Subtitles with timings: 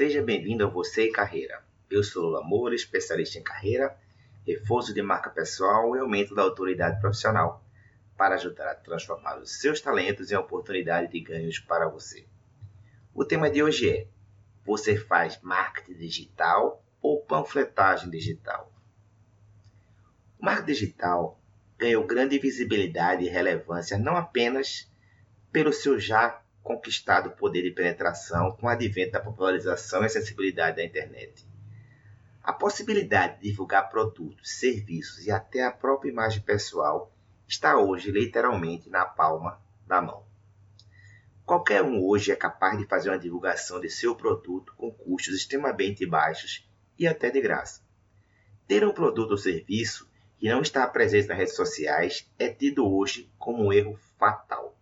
[0.00, 1.62] Seja bem-vindo a Você e Carreira.
[1.90, 3.94] Eu sou Lula Moura, especialista em carreira,
[4.46, 7.62] reforço de marca pessoal e aumento da autoridade profissional,
[8.16, 12.24] para ajudar a transformar os seus talentos em oportunidade de ganhos para você.
[13.14, 14.08] O tema de hoje é:
[14.64, 18.72] Você faz marketing digital ou panfletagem digital?
[20.38, 21.38] O marketing digital
[21.76, 24.90] ganhou grande visibilidade e relevância não apenas
[25.52, 30.84] pelo seu já conquistado poder de penetração com o advento da popularização e acessibilidade da
[30.84, 31.46] internet.
[32.42, 37.12] A possibilidade de divulgar produtos, serviços e até a própria imagem pessoal
[37.46, 40.24] está hoje literalmente na palma da mão.
[41.44, 46.06] Qualquer um hoje é capaz de fazer uma divulgação de seu produto com custos extremamente
[46.06, 46.64] baixos
[46.98, 47.82] e até de graça.
[48.68, 50.08] Ter um produto ou serviço
[50.38, 54.79] que não está presente nas redes sociais é tido hoje como um erro fatal.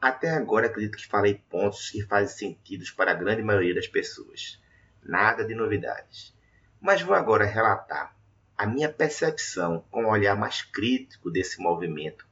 [0.00, 4.60] Até agora acredito que falei pontos que fazem sentido para a grande maioria das pessoas.
[5.02, 6.34] Nada de novidades.
[6.80, 8.14] Mas vou agora relatar
[8.56, 12.26] a minha percepção com um olhar mais crítico desse movimento,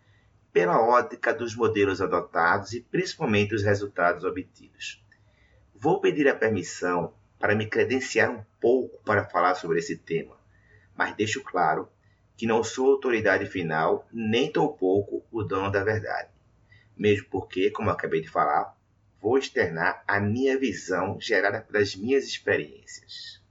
[0.53, 5.05] pela ótica dos modelos adotados e principalmente os resultados obtidos.
[5.75, 10.37] Vou pedir a permissão para me credenciar um pouco para falar sobre esse tema
[10.97, 11.89] mas deixo claro
[12.37, 16.29] que não sou autoridade final, nem tampouco o dono da verdade.
[16.97, 18.77] Mesmo porque, como acabei de falar,
[19.21, 23.43] vou externar a minha visão gerada pelas minhas experiências.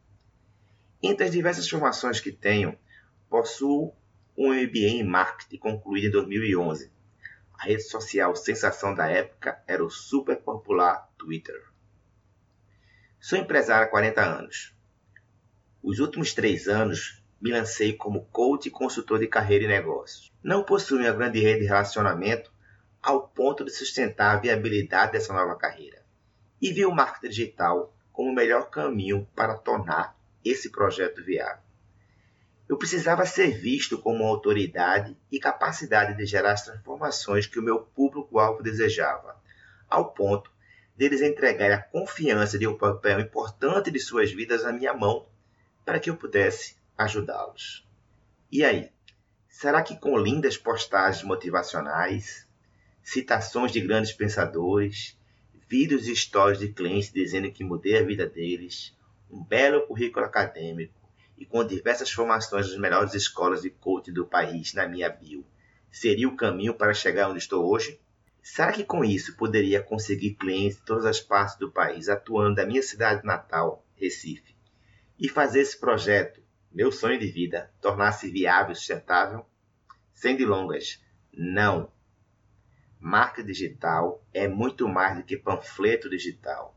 [1.02, 2.78] Entre as diversas formações que tenho,
[3.30, 3.94] possuo
[4.38, 6.92] um MBA em Marketing concluído em 2011.
[7.60, 11.60] A rede social sensação da época era o super popular Twitter.
[13.20, 14.76] Sou empresário há 40 anos.
[15.82, 20.32] Os últimos três anos me lancei como coach e consultor de carreira e negócios.
[20.44, 22.53] Não possuo uma grande rede de relacionamento
[23.04, 26.02] ao ponto de sustentar a viabilidade dessa nova carreira.
[26.62, 31.62] E vi o marketing digital como o melhor caminho para tornar esse projeto viável.
[32.70, 37.64] Eu precisava ser visto como uma autoridade e capacidade de gerar as transformações que o
[37.64, 39.36] meu público-alvo desejava,
[39.90, 40.50] ao ponto
[40.96, 45.28] deles entregarem a confiança de um papel importante de suas vidas na minha mão
[45.84, 47.86] para que eu pudesse ajudá-los.
[48.50, 48.90] E aí?
[49.50, 52.48] Será que com lindas postagens motivacionais,
[53.04, 55.18] citações de grandes pensadores,
[55.68, 58.96] vídeos e histórias de clientes dizendo que mudei a vida deles,
[59.30, 60.94] um belo currículo acadêmico
[61.38, 65.46] e com diversas formações das melhores escolas de coaching do país na minha bio,
[65.92, 68.00] seria o caminho para chegar onde estou hoje?
[68.42, 72.66] Será que com isso poderia conseguir clientes de todas as partes do país atuando da
[72.66, 74.56] minha cidade natal, Recife,
[75.20, 79.46] e fazer esse projeto meu sonho de vida tornar-se viável e sustentável?
[80.14, 81.92] Sem delongas, não.
[83.06, 86.74] Marca digital é muito mais do que panfleto digital.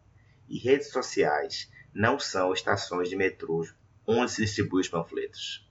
[0.48, 3.64] E redes sociais não são estações de metrô
[4.04, 5.64] onde se distribui os panfletos.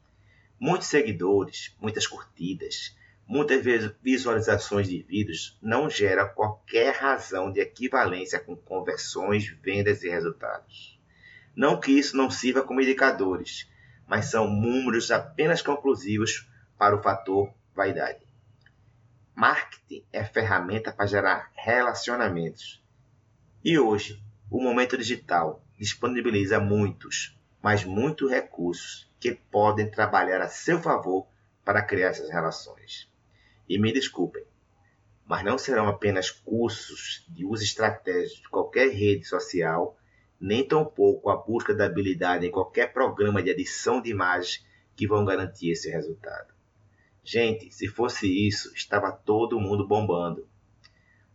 [0.58, 2.96] Muitos seguidores, muitas curtidas,
[3.28, 3.66] muitas
[4.02, 10.98] visualizações de vídeos não geram qualquer razão de equivalência com conversões, vendas e resultados.
[11.54, 13.70] Não que isso não sirva como indicadores,
[14.08, 18.25] mas são números apenas conclusivos para o fator vaidade.
[19.36, 22.82] Marketing é ferramenta para gerar relacionamentos.
[23.62, 30.82] E hoje, o momento digital disponibiliza muitos, mas muitos recursos que podem trabalhar a seu
[30.82, 31.28] favor
[31.66, 33.12] para criar essas relações.
[33.68, 34.46] E me desculpem,
[35.26, 39.98] mas não serão apenas cursos de uso estratégico de qualquer rede social
[40.40, 45.26] nem tampouco a busca da habilidade em qualquer programa de edição de imagens que vão
[45.26, 46.55] garantir esse resultado.
[47.28, 50.48] Gente, se fosse isso, estava todo mundo bombando.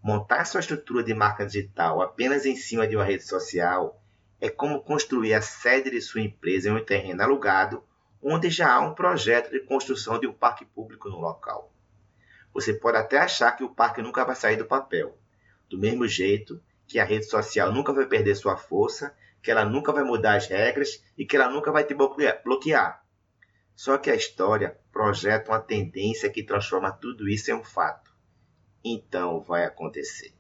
[0.01, 4.01] Montar sua estrutura de marca digital apenas em cima de uma rede social
[4.41, 7.83] é como construir a sede de sua empresa em um terreno alugado
[8.23, 11.73] onde já há um projeto de construção de um parque público no local.
[12.55, 15.19] Você pode até achar que o parque nunca vai sair do papel.
[15.69, 19.13] Do mesmo jeito, que a rede social nunca vai perder sua força,
[19.43, 23.05] que ela nunca vai mudar as regras e que ela nunca vai te bloquear.
[23.83, 28.15] Só que a história projeta uma tendência que transforma tudo isso em um fato.
[28.85, 30.35] Então vai acontecer.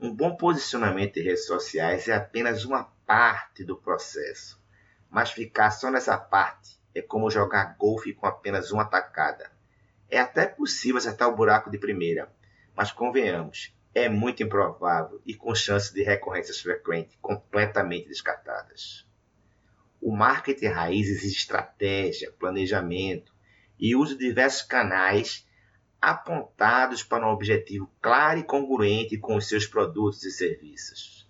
[0.00, 4.60] Um bom posicionamento em redes sociais é apenas uma parte do processo,
[5.08, 9.48] mas ficar só nessa parte é como jogar golfe com apenas uma tacada.
[10.08, 12.34] É até possível acertar o buraco de primeira,
[12.74, 19.08] mas convenhamos, é muito improvável e com chances de recorrências frequentes completamente descartadas.
[20.00, 23.34] O marketing raiz exige estratégia, planejamento
[23.78, 25.46] e uso de diversos canais
[26.00, 31.28] apontados para um objetivo claro e congruente com os seus produtos e serviços.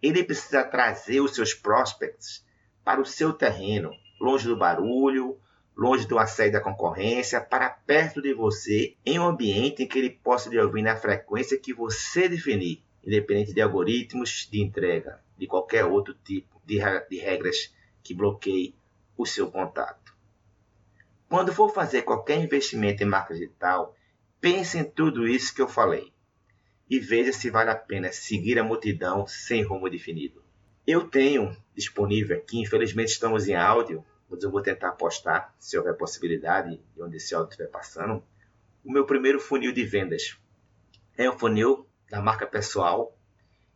[0.00, 2.44] ele precisa trazer os seus prospects
[2.84, 3.90] para o seu terreno,
[4.20, 5.38] longe do barulho,
[5.76, 10.10] longe do assédio da concorrência, para perto de você, em um ambiente em que ele
[10.10, 15.84] possa lhe ouvir na frequência que você definir, independente de algoritmos de entrega, de qualquer
[15.84, 16.78] outro tipo de,
[17.08, 17.72] de regras
[18.02, 18.74] que bloqueie
[19.16, 20.14] o seu contato.
[21.28, 23.96] Quando for fazer qualquer investimento em marca digital,
[24.40, 26.12] pense em tudo isso que eu falei
[26.90, 30.42] e veja se vale a pena seguir a multidão sem rumo definido.
[30.86, 35.96] Eu tenho disponível aqui, infelizmente estamos em áudio, mas eu vou tentar postar, se houver
[35.96, 38.22] possibilidade, de onde esse áudio estiver passando,
[38.84, 40.36] o meu primeiro funil de vendas.
[41.16, 43.16] É um funil da marca pessoal,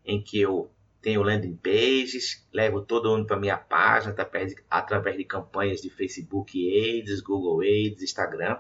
[0.05, 0.71] em que eu
[1.07, 5.89] tenho landing pages, levo todo mundo para minha página através de, através de campanhas de
[5.89, 8.59] Facebook Ads, Google Ads, Instagram.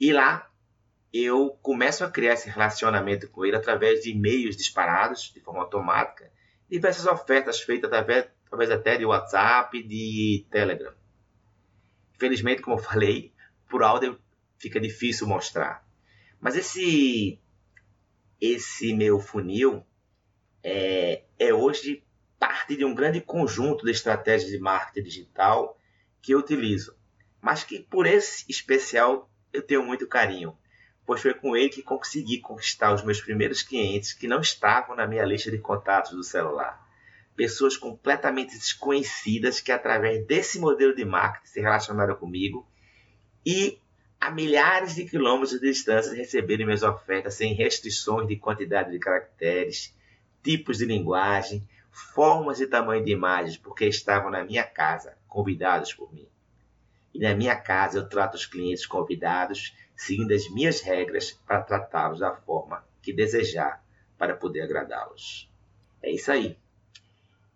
[0.00, 0.50] E lá
[1.12, 6.32] eu começo a criar esse relacionamento com ele através de e-mails disparados de forma automática,
[6.70, 10.94] diversas ofertas feitas através talvez até de WhatsApp, de Telegram.
[12.14, 13.34] Infelizmente, como eu falei,
[13.68, 14.18] por áudio
[14.56, 15.86] fica difícil mostrar.
[16.40, 17.38] Mas esse
[18.40, 19.84] esse meu funil
[20.68, 22.02] é, é hoje
[22.40, 25.78] parte de um grande conjunto de estratégias de marketing digital
[26.20, 26.98] que eu utilizo,
[27.40, 30.58] mas que por esse especial eu tenho muito carinho,
[31.06, 35.06] pois foi com ele que consegui conquistar os meus primeiros clientes que não estavam na
[35.06, 36.84] minha lista de contatos do celular.
[37.36, 42.68] Pessoas completamente desconhecidas que, através desse modelo de marketing, se relacionaram comigo
[43.44, 43.78] e
[44.20, 49.94] a milhares de quilômetros de distância receberam minhas ofertas sem restrições de quantidade de caracteres,
[50.46, 56.14] tipos de linguagem, formas e tamanho de imagens, porque estavam na minha casa, convidados por
[56.14, 56.28] mim.
[57.12, 62.20] E na minha casa eu trato os clientes convidados seguindo as minhas regras para tratá-los
[62.20, 63.84] da forma que desejar
[64.16, 65.50] para poder agradá-los.
[66.00, 66.56] É isso aí.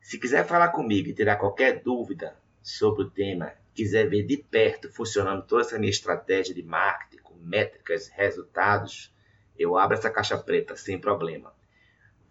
[0.00, 4.90] Se quiser falar comigo e tirar qualquer dúvida sobre o tema, quiser ver de perto
[4.90, 9.14] funcionando toda essa minha estratégia de marketing, com métricas, resultados,
[9.56, 11.54] eu abro essa caixa preta sem problema.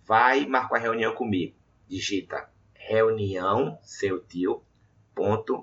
[0.10, 1.56] Vai marcar reunião comigo.
[1.88, 4.64] Digita reunião, seu tio,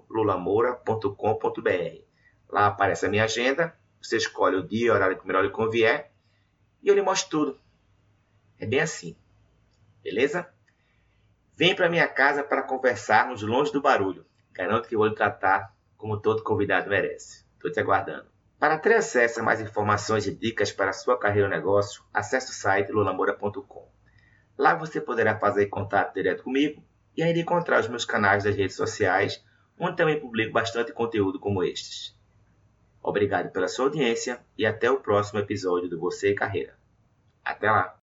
[0.08, 2.04] lulamoura.com.br.
[2.48, 6.12] Lá aparece a minha agenda, você escolhe o dia e horário que melhor lhe convier
[6.80, 7.60] e eu lhe mostro tudo.
[8.56, 9.16] É bem assim.
[10.00, 10.48] Beleza?
[11.56, 14.24] Vem para minha casa para conversarmos longe do barulho.
[14.52, 17.44] Garanto que vou lhe tratar como todo convidado merece.
[17.54, 18.28] Estou te aguardando.
[18.60, 22.52] Para ter acesso a mais informações e dicas para a sua carreira ou negócio, acesse
[22.52, 23.95] o site lulamora.com.
[24.58, 26.82] Lá você poderá fazer contato direto comigo
[27.16, 29.44] e ainda encontrar os meus canais das redes sociais,
[29.78, 32.16] onde também publico bastante conteúdo como estes.
[33.02, 36.76] Obrigado pela sua audiência e até o próximo episódio do Você e Carreira.
[37.44, 37.96] Até lá!